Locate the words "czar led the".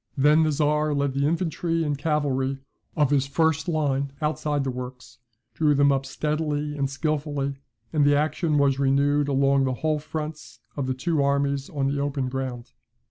0.51-1.27